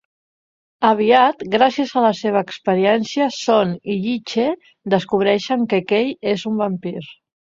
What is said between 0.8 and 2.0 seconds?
Aviat, gràcies